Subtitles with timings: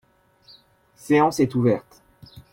[0.95, 2.01] séance est ouverte.